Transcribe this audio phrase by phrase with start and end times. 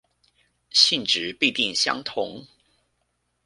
[0.71, 2.47] 性質必定相同